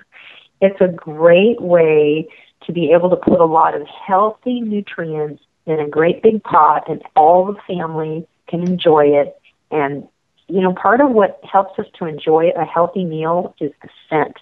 [0.60, 2.28] it's a great way
[2.66, 6.88] to be able to put a lot of healthy nutrients in a great big pot
[6.88, 9.40] and all the family can enjoy it.
[9.72, 10.06] And,
[10.46, 14.36] you know, part of what helps us to enjoy a healthy meal is the scent.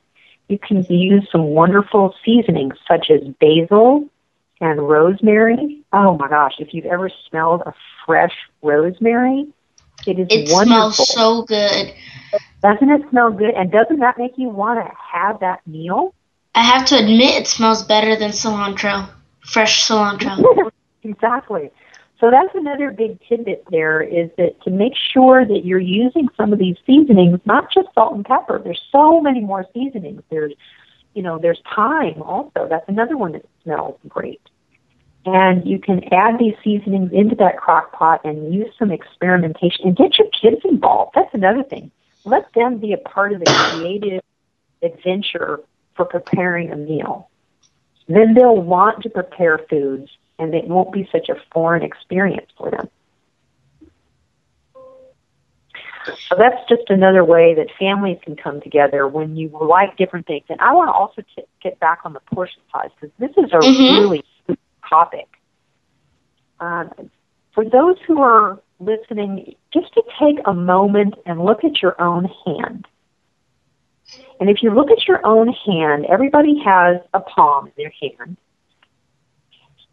[0.48, 4.08] You can use some wonderful seasonings such as basil
[4.60, 5.82] and rosemary.
[5.92, 7.72] Oh my gosh, if you've ever smelled a
[8.04, 9.48] fresh rosemary,
[10.06, 10.90] it is It wonderful.
[10.94, 11.92] smells so good.
[12.62, 13.54] Doesn't it smell good?
[13.54, 16.14] And doesn't that make you want to have that meal?
[16.54, 19.08] I have to admit, it smells better than cilantro,
[19.40, 20.42] fresh cilantro.
[21.02, 21.70] exactly.
[22.20, 26.52] So that's another big tidbit there is that to make sure that you're using some
[26.52, 28.60] of these seasonings, not just salt and pepper.
[28.62, 30.22] There's so many more seasonings.
[30.30, 30.52] There's,
[31.14, 32.66] you know, there's thyme also.
[32.68, 34.40] That's another one that smells great.
[35.26, 39.96] And you can add these seasonings into that crock pot and use some experimentation and
[39.96, 41.12] get your kids involved.
[41.14, 41.90] That's another thing.
[42.24, 44.22] Let them be a part of the creative
[44.82, 45.60] adventure
[45.96, 47.28] for preparing a meal.
[48.08, 52.70] Then they'll want to prepare foods and it won't be such a foreign experience for
[52.70, 52.88] them.
[56.30, 60.44] So that's just another way that families can come together when you like different things.
[60.48, 63.52] And I want to also t- get back on the portion size because this is
[63.52, 63.96] a Mhm.
[63.96, 64.25] really
[64.96, 65.28] topic.
[66.60, 67.10] Um,
[67.54, 72.28] for those who are listening, just to take a moment and look at your own
[72.44, 72.86] hand.
[74.40, 78.36] And if you look at your own hand, everybody has a palm in their hand.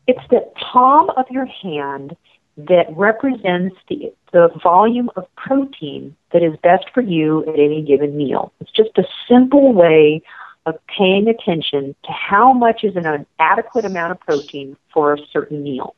[0.07, 0.41] It's the
[0.73, 2.15] palm of your hand
[2.57, 8.15] that represents the, the volume of protein that is best for you at any given
[8.15, 8.53] meal.
[8.59, 10.21] It's just a simple way
[10.65, 15.63] of paying attention to how much is an adequate amount of protein for a certain
[15.63, 15.95] meal.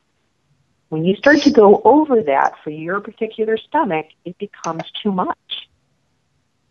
[0.88, 5.68] When you start to go over that for your particular stomach, it becomes too much.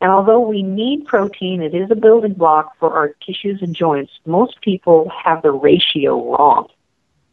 [0.02, 4.12] And although we need protein, it is a building block for our tissues and joints.
[4.26, 6.68] Most people have the ratio wrong,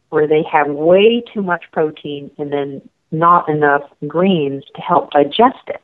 [0.09, 5.67] where they have way too much protein and then not enough greens to help digest
[5.67, 5.81] it.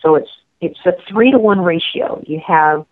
[0.00, 2.22] So it's it's a three to one ratio.
[2.26, 2.86] You have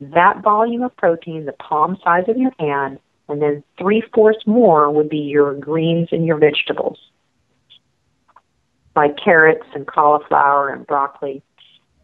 [0.00, 2.98] that volume of protein, the palm size of your hand,
[3.28, 6.98] and then three fourths more would be your greens and your vegetables,
[8.96, 11.42] like carrots and cauliflower and broccoli.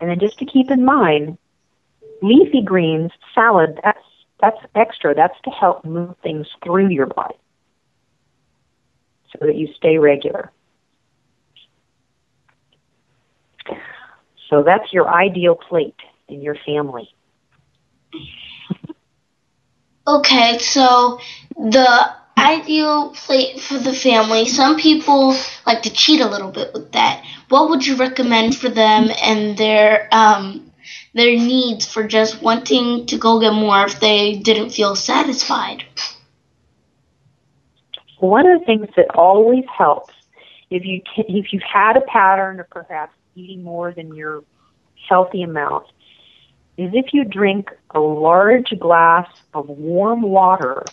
[0.01, 1.39] And then just to keep in mind,
[2.23, 3.99] leafy greens, salad, that's
[4.41, 5.15] that's extra.
[5.15, 7.37] That's to help move things through your body
[9.33, 10.53] so that you stay regular.
[14.51, 15.97] So that's your ideal plate
[16.29, 17.16] in your family.
[20.09, 21.19] Okay, so
[21.57, 25.35] the ideal plate for the family, some people
[25.67, 27.25] like to cheat a little bit with that.
[27.49, 30.71] What would you recommend for them and their um,
[31.15, 35.85] their needs for just wanting to go get more if they didn't feel satisfied?
[38.19, 40.15] One of the things that always helps
[40.71, 44.45] if you if you've had a pattern of perhaps eating more than your
[45.09, 45.87] healthy amount
[46.77, 50.85] is if you drink a large glass of warm water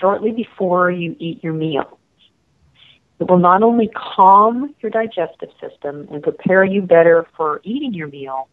[0.00, 1.98] shortly before you eat your meal.
[3.20, 8.06] It will not only calm your digestive system and prepare you better for eating your
[8.06, 8.48] meal,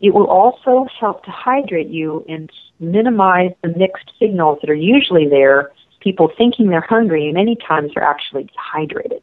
[0.00, 5.28] it will also help to hydrate you and minimize the mixed signals that are usually
[5.28, 9.22] there, people thinking they're hungry and many times they're actually dehydrated.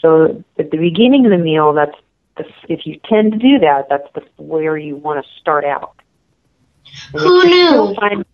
[0.00, 1.96] So at the beginning of the meal, that's
[2.36, 5.94] the, if you tend to do that, that's the where you want to start out.
[7.12, 7.94] And Who knew?
[7.94, 8.24] Find,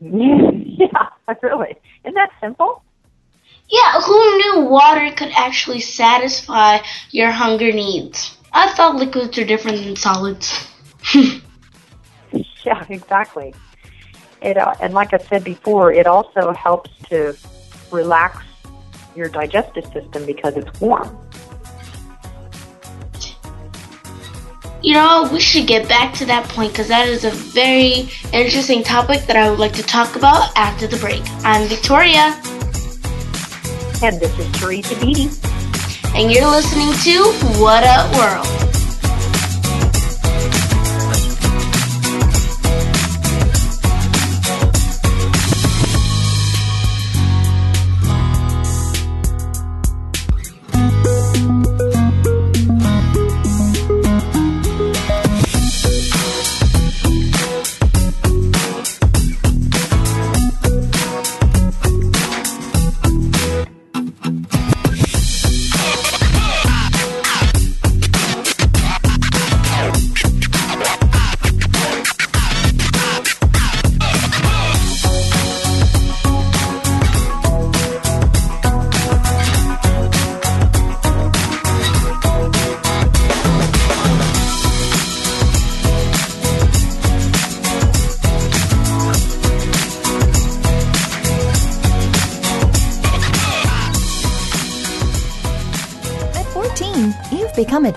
[0.00, 1.08] yeah,
[1.42, 1.76] really.
[2.04, 2.82] Isn't that simple?
[3.68, 6.78] Yeah, who knew water could actually satisfy
[7.10, 8.36] your hunger needs?
[8.52, 10.68] I thought liquids are different than solids.
[12.64, 13.54] yeah, exactly.
[14.42, 17.34] It uh, and like I said before, it also helps to
[17.90, 18.44] relax
[19.16, 21.23] your digestive system because it's warm.
[24.84, 28.82] You know, we should get back to that point because that is a very interesting
[28.82, 31.22] topic that I would like to talk about after the break.
[31.42, 32.38] I'm Victoria.
[34.02, 35.30] And this is Teresa Beatty.
[36.14, 38.83] And you're listening to What Up World.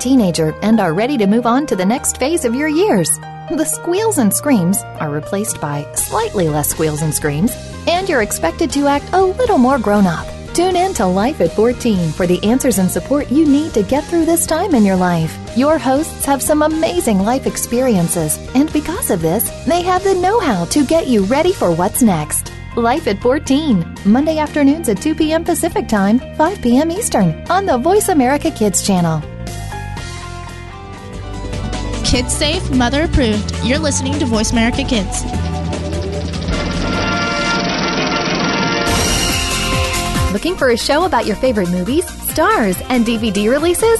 [0.08, 3.20] Teenager and are ready to move on to the next phase of your years.
[3.52, 7.52] The squeals and screams are replaced by slightly less squeals and screams,
[7.88, 10.26] and you're expected to act a little more grown up.
[10.54, 14.06] Tune in to Life at 14 for the answers and support you need to get
[14.06, 15.38] through this time in your life.
[15.58, 20.40] Your hosts have some amazing life experiences, and because of this, they have the know
[20.40, 22.54] how to get you ready for what's next.
[22.78, 25.44] Life at 14, Monday afternoons at 2 p.m.
[25.44, 26.92] Pacific Time, 5 p.m.
[26.92, 29.22] Eastern, on the Voice America Kids channel.
[32.08, 33.54] Kids safe, mother approved.
[33.66, 35.26] You're listening to Voice America Kids.
[40.32, 44.00] Looking for a show about your favorite movies, stars, and DVD releases?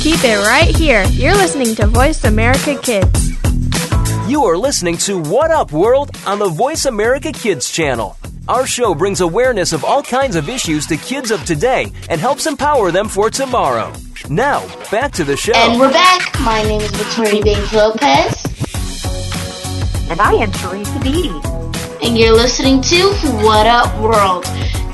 [0.00, 1.04] Keep it right here.
[1.10, 3.32] You're listening to Voice America Kids.
[4.28, 8.16] You are listening to What Up World on the Voice America Kids channel.
[8.46, 12.46] Our show brings awareness of all kinds of issues to kids of today and helps
[12.46, 13.92] empower them for tomorrow.
[14.30, 15.52] Now, back to the show.
[15.56, 16.32] And we're back.
[16.42, 18.44] My name is Victoria Baynes Lopez.
[20.10, 21.34] And I am Teresa Beatty.
[22.06, 24.46] And you're listening to What Up World.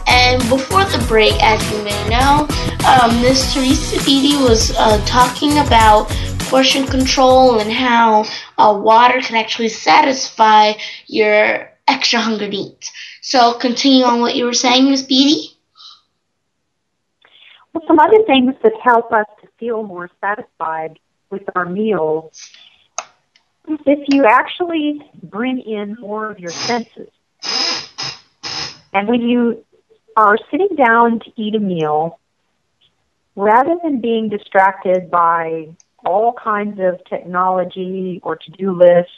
[0.06, 2.48] And before the break, as you may know,
[2.86, 6.08] um, Miss Teresa Beatty was uh, talking about
[6.50, 8.24] portion control and how
[8.58, 10.72] uh, water can actually satisfy
[11.06, 12.92] your extra hunger needs.
[13.22, 15.56] So continue on what you were saying, Miss Beatty.
[17.72, 20.98] Well, some other things that help us to feel more satisfied
[21.30, 22.50] with our meals
[23.68, 27.08] is if you actually bring in more of your senses.
[28.92, 29.64] And when you
[30.16, 32.20] are sitting down to eat a meal,
[33.36, 35.68] rather than being distracted by
[36.04, 39.12] all kinds of technology or to-do lists,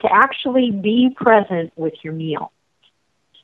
[0.00, 2.52] to actually be present with your meal.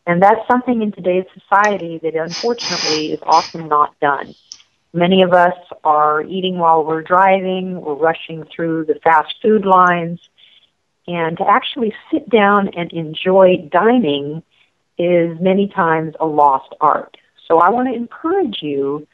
[0.07, 4.35] And that's something in today's society that unfortunately is often not done.
[4.93, 5.55] Many of us
[5.85, 10.19] are eating while we're driving, we're rushing through the fast food lines,
[11.07, 14.43] and to actually sit down and enjoy dining
[14.99, 17.17] is many times a lost art.
[17.47, 19.07] So I want to encourage you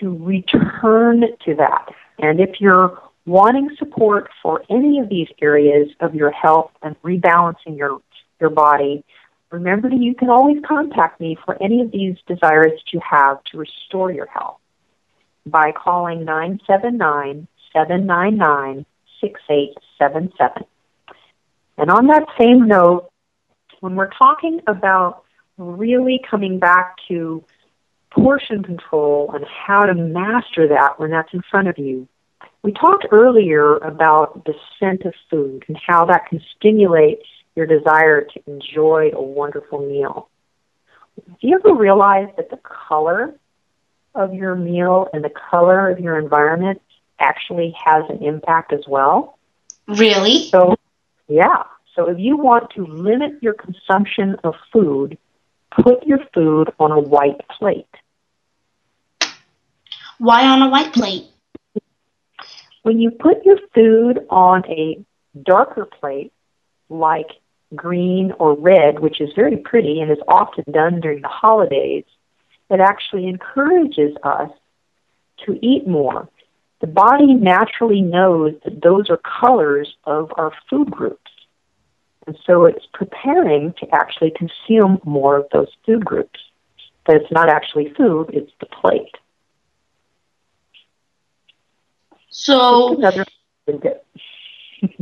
[0.00, 1.86] to, return to that.
[2.18, 7.76] And if you're wanting support for any of these areas of your health and rebalancing
[7.76, 8.00] your,
[8.40, 9.04] your body,
[9.54, 13.38] Remember, that you can always contact me for any of these desires that you have
[13.44, 14.58] to restore your health
[15.46, 18.84] by calling 979 799
[19.20, 20.64] 6877.
[21.78, 23.10] And on that same note,
[23.78, 25.22] when we're talking about
[25.56, 27.44] really coming back to
[28.14, 32.08] portion control and how to master that when that's in front of you,
[32.62, 37.18] we talked earlier about the scent of food and how that can stimulate
[37.54, 40.28] your desire to enjoy a wonderful meal.
[41.16, 42.58] Do you ever realize that the
[42.88, 43.34] color
[44.14, 46.80] of your meal and the color of your environment
[47.18, 49.38] actually has an impact as well?
[49.86, 50.48] Really?
[50.48, 50.76] So,
[51.28, 51.64] yeah.
[51.94, 55.18] So if you want to limit your consumption of food,
[55.70, 57.86] put your food on a white plate.
[60.24, 61.26] Why on a white plate?
[62.80, 65.04] When you put your food on a
[65.42, 66.32] darker plate,
[66.88, 67.28] like
[67.76, 72.04] green or red, which is very pretty and is often done during the holidays,
[72.70, 74.48] it actually encourages us
[75.44, 76.26] to eat more.
[76.80, 81.32] The body naturally knows that those are colors of our food groups.
[82.26, 86.40] And so it's preparing to actually consume more of those food groups.
[87.04, 89.14] But it's not actually food, it's the plate.
[92.36, 93.00] So,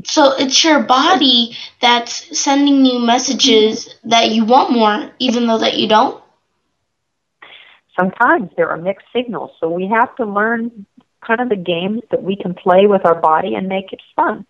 [0.05, 5.79] so it's your body that's sending you messages that you want more, even though that
[5.79, 6.23] you don't.
[7.99, 10.85] Sometimes there are mixed signals, so we have to learn
[11.27, 14.45] kind of the games that we can play with our body and make it fun.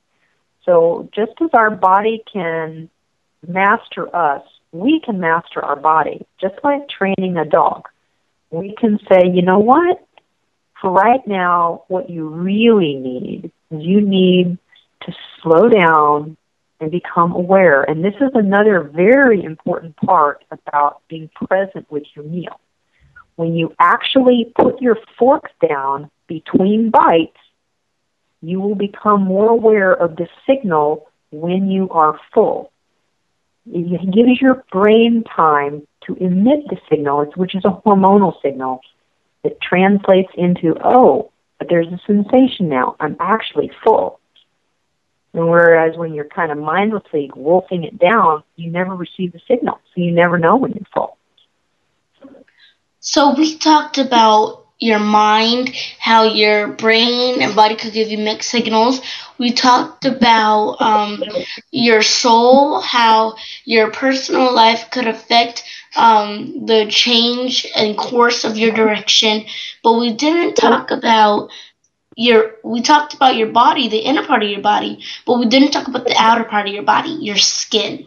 [0.64, 2.90] So just as our body can
[3.46, 7.88] master us, we can master our body, just like training a dog.
[8.50, 10.04] We can say, you know what?
[10.82, 14.58] For right now, what you really need is you need
[15.02, 16.36] to slow down
[16.80, 17.84] and become aware.
[17.84, 22.60] And this is another very important part about being present with your meal.
[23.36, 27.38] When you actually put your fork down between bites,
[28.40, 32.72] you will become more aware of the signal when you are full.
[33.72, 38.80] It gives your brain time to emit the signal, which is a hormonal signal
[39.42, 42.96] that translates into, oh, but there's a sensation now.
[43.00, 44.20] I'm actually full.
[45.34, 49.80] And whereas when you're kind of mindlessly wolfing it down, you never receive the signal.
[49.94, 51.16] So you never know when you're full.
[53.00, 58.50] So we talked about your mind, how your brain and body could give you mixed
[58.50, 59.00] signals.
[59.38, 61.22] We talked about um,
[61.70, 65.62] your soul, how your personal life could affect
[65.96, 69.44] um, the change and course of your direction.
[69.82, 71.50] But we didn't talk about
[72.16, 75.70] your we talked about your body, the inner part of your body, but we didn't
[75.72, 78.06] talk about the outer part of your body, your skin.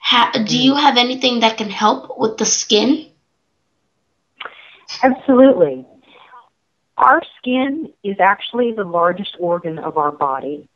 [0.00, 3.06] Ha, do you have anything that can help with the skin?
[5.02, 5.84] Absolutely.
[6.96, 10.68] Our skin is actually the largest organ of our body,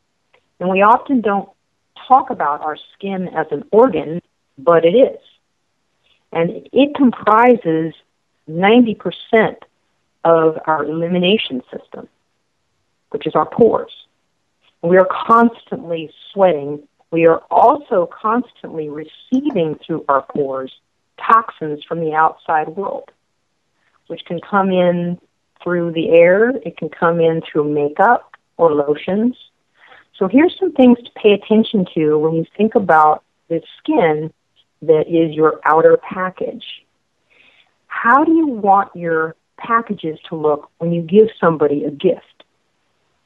[0.59, 1.49] and we often don't
[2.07, 4.21] talk about our skin as an organ,
[4.57, 5.19] but it is.
[6.33, 7.93] And it comprises
[8.49, 9.55] 90%
[10.23, 12.07] of our elimination system
[13.13, 13.91] which is our pores.
[14.81, 16.85] We are constantly sweating.
[17.11, 20.73] We are also constantly receiving through our pores
[21.17, 23.11] toxins from the outside world,
[24.07, 25.19] which can come in
[25.63, 29.37] through the air, it can come in through makeup or lotions.
[30.17, 34.33] So here's some things to pay attention to when you think about the skin
[34.87, 36.65] that is your outer package.
[37.87, 42.43] How do you want your packages to look when you give somebody a gift?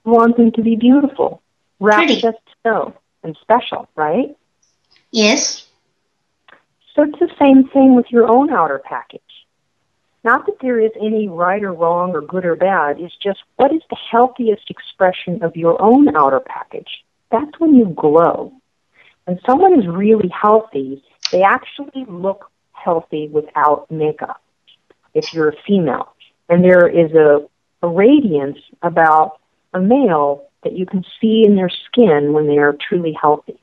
[0.05, 1.41] You want them to be beautiful,
[1.79, 2.21] wrapped Pretty.
[2.21, 2.93] just so,
[3.23, 4.35] and special, right?
[5.11, 5.67] Yes.
[6.95, 9.21] So it's the same thing with your own outer package.
[10.23, 13.73] Not that there is any right or wrong or good or bad, it's just what
[13.73, 17.03] is the healthiest expression of your own outer package?
[17.31, 18.53] That's when you glow.
[19.25, 24.41] When someone is really healthy, they actually look healthy without makeup,
[25.13, 26.13] if you're a female.
[26.49, 27.45] And there is a,
[27.81, 29.39] a radiance about
[29.73, 33.59] a male that you can see in their skin when they are truly healthy.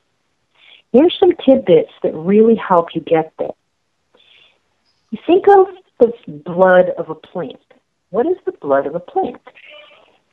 [0.91, 3.49] Here's some tidbits that really help you get there.
[5.11, 5.67] You think of
[5.99, 7.59] the blood of a plant.
[8.09, 9.41] What is the blood of a plant?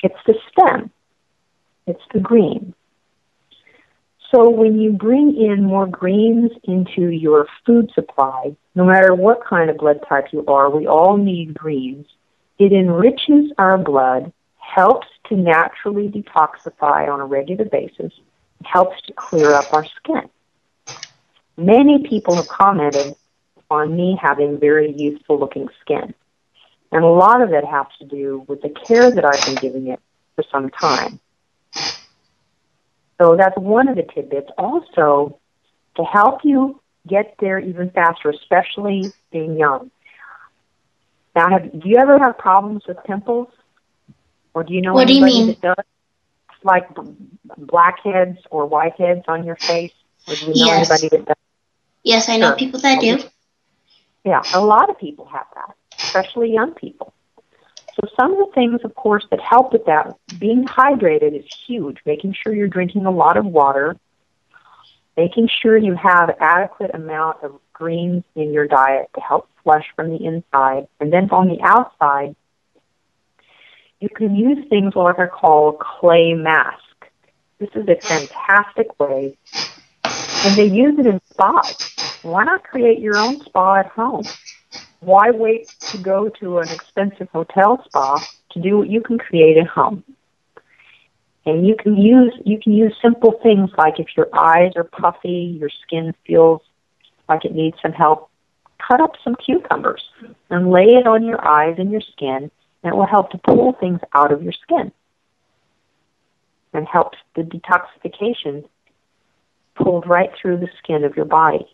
[0.03, 0.91] It's the stem.
[1.87, 2.75] It's the green.
[4.35, 9.69] So when you bring in more greens into your food supply, no matter what kind
[9.69, 12.07] of blood type you are, we all need greens.
[12.59, 18.13] It enriches our blood, helps to naturally detoxify on a regular basis,
[18.65, 20.31] helps to clear up our skin.
[21.59, 23.15] Many people have commented
[23.71, 26.15] on me having very youthful looking skin.
[26.91, 29.89] And a lot of it has to do with the care that I've been giving
[29.89, 30.01] it
[30.37, 31.21] for some time.
[33.23, 34.51] So that's one of the tidbits.
[34.59, 35.39] Also,
[35.97, 39.91] to help you get there even faster, especially being young.
[41.37, 43.49] Now, have, do you ever have problems with pimples?
[44.55, 45.47] Or do you know What do you anybody mean?
[45.47, 45.85] that does?
[46.65, 46.89] Like
[47.57, 49.93] blackheads or whiteheads on your face?
[50.27, 50.89] Or do you know Yes.
[50.91, 51.37] anybody that does?
[52.05, 52.57] Yes, I know Sure.
[52.57, 53.19] people that do.
[54.25, 57.13] Yeah, a lot of people have that, especially young people.
[57.95, 61.99] So some of the things, of course, that help with that, being hydrated is huge.
[62.07, 63.97] Making sure you're drinking a lot of water,
[65.17, 70.09] making sure you have adequate amount of greens in your diet to help flush from
[70.11, 72.35] the inside, and then on the outside,
[74.01, 76.79] you can use things like I call clay mask.
[77.59, 79.37] This is a fantastic way,
[80.05, 82.21] and they use it in spas.
[82.23, 84.25] Why not create your own spa at home?
[85.03, 89.57] Why wait to go to an expensive hotel spa to do what you can create
[89.57, 90.05] at home?
[91.45, 95.57] And you can use you can use simple things like if your eyes are puffy,
[95.59, 96.63] your skin feels
[97.29, 98.31] like it needs some help,
[98.79, 100.09] cut up some cucumbers
[100.51, 102.49] and lay it on your eyes and your skin,
[102.85, 104.93] and it will help to pull things out of your skin
[106.73, 108.65] and helps the detoxification
[109.75, 111.67] pulled right through the skin of your body.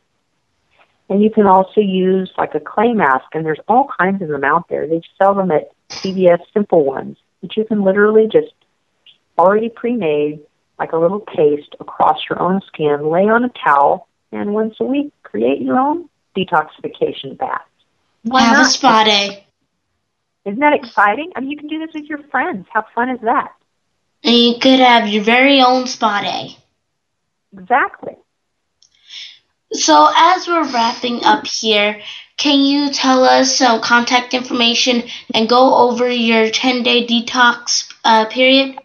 [1.08, 4.44] And you can also use like a clay mask, and there's all kinds of them
[4.44, 4.86] out there.
[4.86, 8.52] They sell them at CVS Simple Ones, that you can literally just
[9.38, 10.40] already pre-made,
[10.78, 14.84] like a little paste across your own skin, lay on a towel, and once a
[14.84, 17.62] week create your own detoxification bath.
[18.22, 19.46] Why Have a spa day.
[20.44, 21.32] Isn't that exciting?
[21.34, 22.66] I mean, you can do this with your friends.
[22.72, 23.52] How fun is that?
[24.24, 26.56] And you could have your very own spa day.
[27.52, 28.16] Exactly.
[29.72, 32.00] So, as we're wrapping up here,
[32.38, 35.02] can you tell us some contact information
[35.34, 38.78] and go over your 10 day detox uh, period?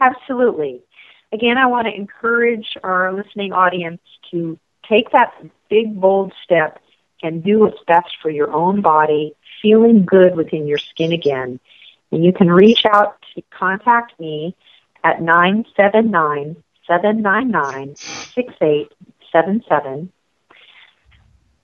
[0.00, 0.80] Absolutely.
[1.32, 4.00] Again, I want to encourage our listening audience
[4.32, 4.58] to
[4.88, 5.32] take that
[5.68, 6.80] big, bold step
[7.22, 11.60] and do what's best for your own body, feeling good within your skin again.
[12.10, 14.56] And you can reach out to contact me
[15.04, 16.56] at 979
[16.88, 17.94] 799
[19.32, 20.12] 6877.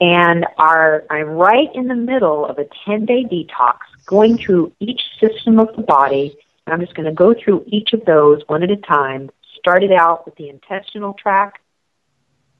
[0.00, 5.58] And I'm right in the middle of a 10 day detox, going through each system
[5.58, 6.36] of the body.
[6.66, 9.30] And I'm just going to go through each of those one at a time.
[9.58, 11.60] Started out with the intestinal tract,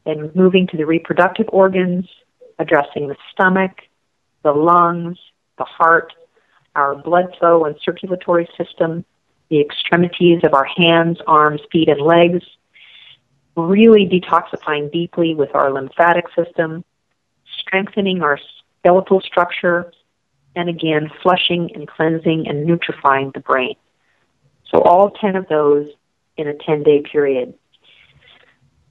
[0.04, 2.08] then moving to the reproductive organs,
[2.58, 3.72] addressing the stomach,
[4.42, 5.18] the lungs,
[5.58, 6.12] the heart,
[6.74, 9.04] our blood flow and circulatory system,
[9.50, 12.42] the extremities of our hands, arms, feet, and legs,
[13.56, 16.84] really detoxifying deeply with our lymphatic system,
[17.58, 18.38] strengthening our
[18.80, 19.92] skeletal structure,
[20.54, 23.76] and again, flushing and cleansing and nutrifying the brain.
[24.70, 25.88] So all 10 of those
[26.36, 27.54] in a 10 day period.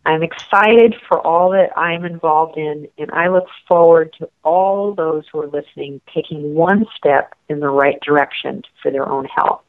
[0.06, 5.24] I'm excited for all that I'm involved in, and I look forward to all those
[5.32, 9.65] who are listening taking one step in the right direction for their own health.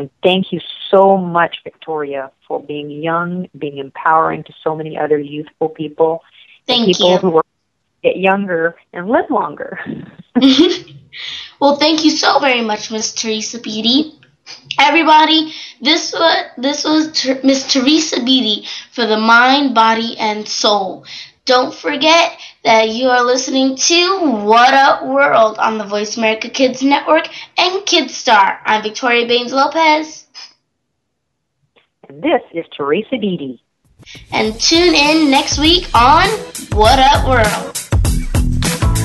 [0.00, 5.18] And thank you so much, Victoria, for being young, being empowering to so many other
[5.18, 6.22] youthful people,
[6.66, 7.18] Thank people you.
[7.18, 7.44] who are
[8.02, 9.78] get younger, and live longer.
[11.60, 14.18] well, thank you so very much, Miss Teresa Beatty.
[14.78, 21.04] Everybody, this was this was Ter- Miss Teresa Beatty for the mind, body, and soul.
[21.44, 26.82] Don't forget that you are listening to What Up World on the Voice America Kids
[26.82, 28.58] Network and KidStar.
[28.64, 30.26] I'm Victoria Baynes Lopez.
[32.08, 33.62] And this is Teresa Beatty.
[34.32, 36.28] And tune in next week on
[36.72, 37.76] What Up World.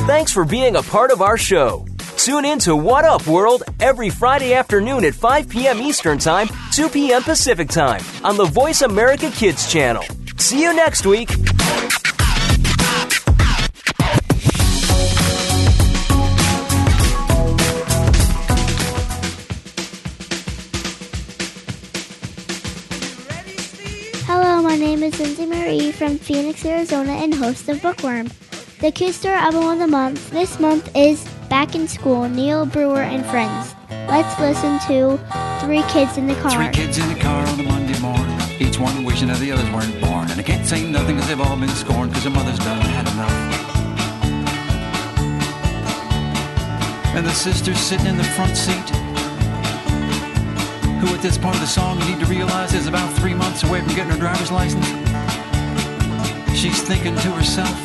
[0.07, 1.85] Thanks for being a part of our show.
[2.17, 5.81] Tune in to What Up World every Friday afternoon at 5 p.m.
[5.81, 7.23] Eastern Time, 2 p.m.
[7.23, 10.03] Pacific Time on the Voice America Kids channel.
[10.37, 11.29] See you next week.
[24.95, 28.29] Name is Lindsay Marie from Phoenix, Arizona, and host of Bookworm.
[28.79, 33.01] The Kid Star album of the month this month is Back in School, Neil Brewer
[33.01, 33.75] and Friends.
[34.07, 35.19] Let's listen to
[35.59, 36.51] Three Kids in the Car.
[36.51, 39.69] Three kids in the car on a Monday morning, each one wishing that the others
[39.71, 40.31] weren't born.
[40.31, 43.07] And I can't say nothing because they've all been scorned because their mother's done had
[43.11, 43.65] enough.
[47.17, 48.91] And the sister's sitting in the front seat,
[51.05, 53.63] who at this point of the song you need to realize is about three months
[53.63, 54.85] away from getting her driver's license.
[56.57, 57.77] She's thinking to herself,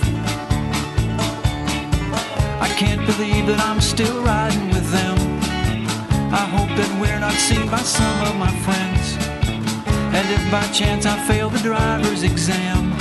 [2.61, 5.19] I can't believe that I'm still riding with them.
[6.33, 9.17] I hope that we're not seen by some of my friends.
[10.17, 12.93] And if by chance I fail the driver's exam,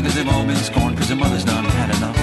[0.00, 2.16] because they've all been scorned because their mother's done had enough.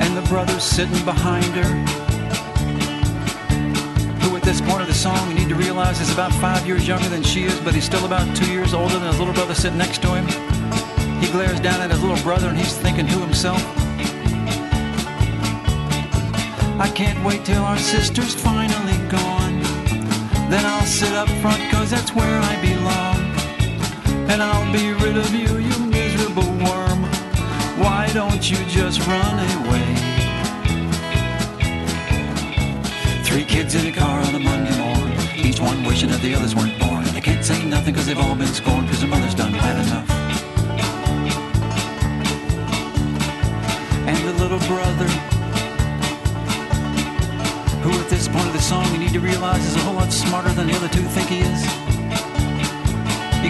[0.00, 1.68] And the brother's sitting behind her
[4.20, 6.88] who at this point of the song you need to realize is about five years
[6.88, 9.54] younger than she is, but he's still about two years older than his little brother
[9.54, 10.26] sitting next to him.
[11.20, 13.62] He glares down at his little brother and he's thinking to himself,
[16.80, 19.60] I can't wait till our sister's finally gone.
[20.48, 23.13] Then I'll sit up front cause that's where I belong.
[24.34, 27.04] And I'll be rid of you, you miserable worm.
[27.78, 29.94] Why don't you just run away?
[33.22, 36.52] Three kids in a car on a Monday morning, each one wishing that the others
[36.52, 37.04] weren't born.
[37.04, 39.76] And they can't say nothing because they've all been scorned because their mother's done had
[39.86, 40.10] enough.
[44.08, 45.08] And the little brother,
[47.84, 50.12] who at this point of the song you need to realize is a whole lot
[50.12, 52.03] smarter than the other two think he is.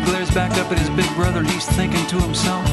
[0.05, 2.65] Glares back up at his big brother and he's thinking to himself,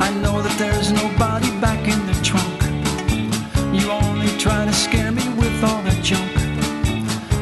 [0.00, 2.58] I know that there's nobody back in the trunk.
[3.72, 6.30] You only try to scare me with all that junk.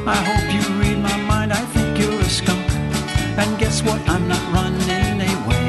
[0.06, 2.66] I hope you read my mind, I think you're a skunk.
[3.38, 4.00] And guess what?
[4.08, 5.66] I'm not running away.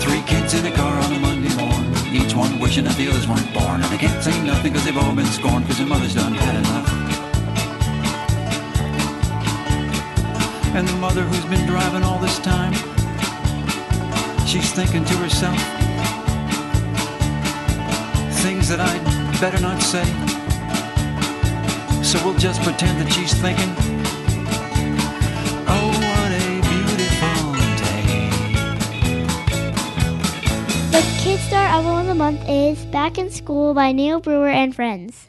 [0.00, 3.28] Three kids in a car on a Monday morning, each one wishing that the others
[3.28, 3.82] weren't born.
[3.82, 6.34] And they can't say nothing because they've all been scorned because their mother's done
[10.74, 12.72] And the mother who's been driving all this time,
[14.46, 15.58] she's thinking to herself,
[18.42, 19.04] things that I'd
[19.38, 20.04] better not say.
[22.02, 23.68] So we'll just pretend that she's thinking,
[25.68, 28.30] oh, what a beautiful day.
[30.90, 34.74] The Kid Star album of the month is Back in School by Neil Brewer and
[34.74, 35.28] Friends.